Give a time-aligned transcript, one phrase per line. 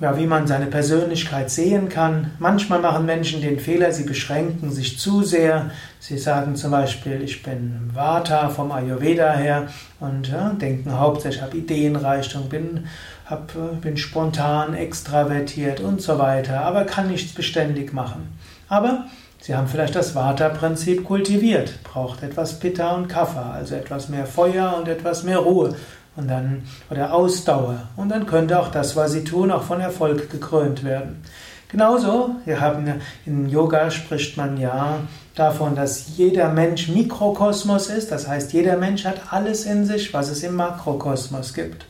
[0.01, 2.30] ja, wie man seine Persönlichkeit sehen kann.
[2.38, 5.70] Manchmal machen Menschen den Fehler, sie beschränken sich zu sehr.
[5.98, 11.42] Sie sagen zum Beispiel, ich bin Vata vom Ayurveda her und ja, denken hauptsächlich, ich
[11.42, 12.87] habe Ideenreichtum, bin,
[13.27, 18.39] hab, bin spontan, extravertiert und so weiter, aber kann nichts beständig machen.
[18.69, 19.06] Aber
[19.39, 24.75] Sie haben vielleicht das Vata-Prinzip kultiviert, braucht etwas Pitta und Kapha, also etwas mehr Feuer
[24.77, 25.77] und etwas mehr Ruhe
[26.17, 30.31] und dann oder Ausdauer und dann könnte auch das, was sie tun, auch von Erfolg
[30.31, 31.23] gekrönt werden.
[31.69, 35.00] Genauso, wir haben in Yoga spricht man ja
[35.34, 40.31] davon, dass jeder Mensch Mikrokosmos ist, das heißt, jeder Mensch hat alles in sich, was
[40.31, 41.86] es im Makrokosmos gibt.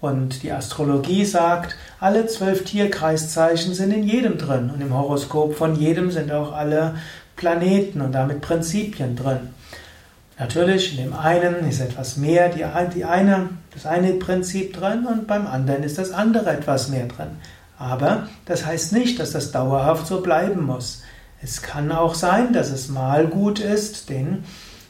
[0.00, 5.76] Und die Astrologie sagt, alle zwölf Tierkreiszeichen sind in jedem drin und im Horoskop von
[5.76, 6.96] jedem sind auch alle
[7.36, 9.50] Planeten und damit Prinzipien drin.
[10.38, 15.26] Natürlich, in dem einen ist etwas mehr, die, die eine, das eine Prinzip drin und
[15.26, 17.38] beim anderen ist das andere etwas mehr drin.
[17.78, 21.02] Aber das heißt nicht, dass das dauerhaft so bleiben muss.
[21.42, 24.44] Es kann auch sein, dass es mal gut ist, den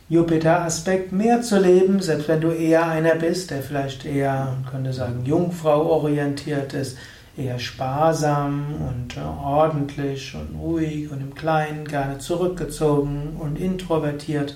[0.08, 4.92] Jupiter-Aspekt mehr zu leben, selbst wenn du eher einer bist, der vielleicht eher, man könnte
[4.92, 6.98] sagen, Jungfrau orientiert ist,
[7.34, 14.54] eher sparsam und äh, ordentlich und ruhig und im Kleinen gerne zurückgezogen und introvertiert.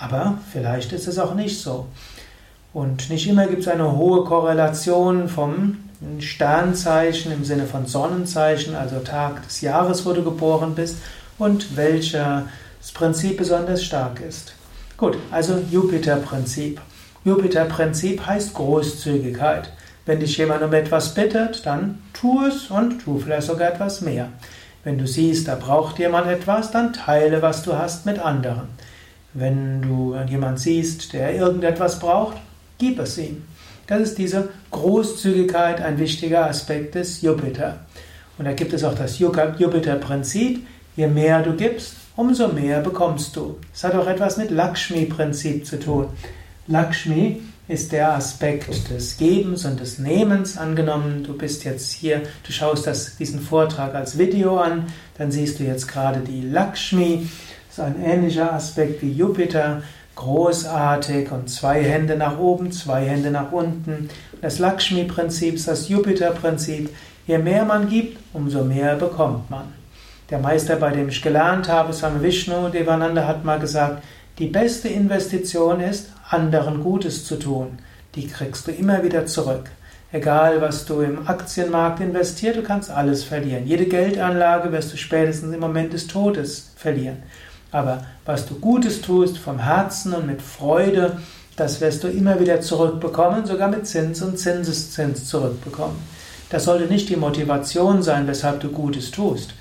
[0.00, 1.86] Aber vielleicht ist es auch nicht so.
[2.72, 5.78] Und nicht immer gibt es eine hohe Korrelation vom
[6.18, 10.96] Sternzeichen im Sinne von Sonnenzeichen, also Tag des Jahres, wo du geboren bist,
[11.38, 12.48] und welcher
[12.80, 14.54] das Prinzip besonders stark ist.
[14.96, 16.80] Gut, also Jupiter-Prinzip.
[17.24, 19.72] Jupiter-Prinzip heißt Großzügigkeit.
[20.04, 24.28] Wenn dich jemand um etwas bittet, dann tu es und tu vielleicht sogar etwas mehr.
[24.84, 28.68] Wenn du siehst, da braucht jemand etwas, dann teile, was du hast mit anderen.
[29.34, 32.36] Wenn du jemand siehst, der irgendetwas braucht,
[32.78, 33.42] gib es ihm.
[33.86, 37.80] Das ist diese Großzügigkeit, ein wichtiger Aspekt des Jupiter.
[38.38, 40.66] Und da gibt es auch das Jupiter-Prinzip.
[40.96, 43.56] Je mehr du gibst, umso mehr bekommst du.
[43.74, 46.06] Es hat auch etwas mit Lakshmi-Prinzip zu tun.
[46.66, 51.24] Lakshmi ist der Aspekt des Gebens und des Nehmens angenommen.
[51.24, 54.86] Du bist jetzt hier, du schaust das, diesen Vortrag als Video an,
[55.18, 57.26] dann siehst du jetzt gerade die Lakshmi.
[57.74, 59.82] Ist ein ähnlicher Aspekt wie Jupiter,
[60.14, 64.10] großartig und zwei Hände nach oben, zwei Hände nach unten.
[64.40, 66.94] Das Lakshmi-Prinzip das Jupiter-Prinzip.
[67.26, 69.72] Je mehr man gibt, umso mehr bekommt man.
[70.30, 74.04] Der Meister, bei dem ich gelernt habe, Swami Vishnu Devananda, hat mal gesagt,
[74.38, 77.80] die beste Investition ist, anderen Gutes zu tun.
[78.14, 79.68] Die kriegst du immer wieder zurück.
[80.12, 83.66] Egal, was du im Aktienmarkt investierst, du kannst alles verlieren.
[83.66, 87.16] Jede Geldanlage wirst du spätestens im Moment des Todes verlieren.
[87.74, 91.18] Aber was du Gutes tust, vom Herzen und mit Freude,
[91.56, 95.96] das wirst du immer wieder zurückbekommen, sogar mit Zins und Zinseszins zurückbekommen.
[96.50, 99.54] Das sollte nicht die Motivation sein, weshalb du Gutes tust.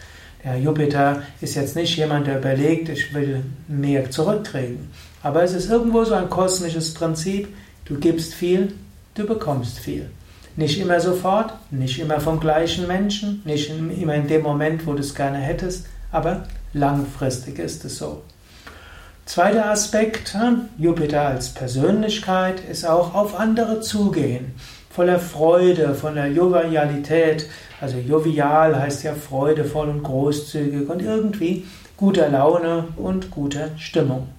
[0.44, 4.91] Der Jupiter ist jetzt nicht jemand, der überlegt, ich will mehr zurückkriegen.
[5.23, 7.47] Aber es ist irgendwo so ein kosmisches Prinzip,
[7.85, 8.75] du gibst viel,
[9.16, 10.12] du bekommst viel.
[10.56, 15.00] Nicht immer sofort, nicht immer vom gleichen Menschen, nicht immer in dem Moment, wo du
[15.00, 16.44] es gerne hättest, aber
[16.74, 18.24] Langfristig ist es so.
[19.25, 20.35] Zweiter Aspekt,
[20.78, 24.56] Jupiter als Persönlichkeit, ist auch auf andere zugehen.
[24.90, 27.47] Voller Freude, von der Jovialität.
[27.79, 31.66] Also jovial heißt ja freudevoll und großzügig und irgendwie
[31.96, 34.29] guter Laune und guter Stimmung.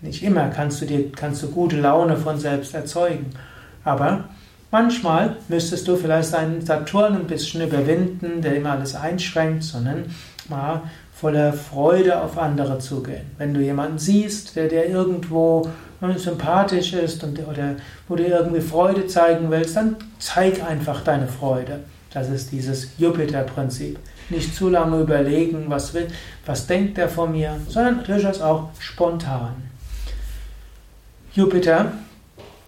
[0.00, 3.26] Nicht immer kannst du dir kannst du gute Laune von selbst erzeugen,
[3.84, 4.24] aber
[4.70, 10.14] manchmal müsstest du vielleicht deinen Saturn ein bisschen überwinden, der immer alles einschränkt, sondern
[10.48, 10.82] mal
[11.14, 13.26] voller Freude auf andere zugehen.
[13.38, 15.68] Wenn du jemanden siehst, der dir irgendwo
[16.16, 17.76] sympathisch ist und, oder
[18.08, 21.80] wo du irgendwie Freude zeigen willst, dann zeig einfach deine Freude.
[22.12, 23.98] Das ist dieses Jupiter-Prinzip.
[24.30, 26.08] Nicht zu lange überlegen, was, will,
[26.46, 29.54] was denkt er von mir, sondern durchaus auch spontan.
[31.34, 31.92] Jupiter,